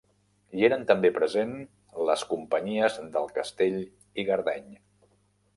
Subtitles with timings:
[0.59, 1.51] Hi eren també present
[2.11, 3.79] les companyies del Castell
[4.23, 4.67] i Gardeny.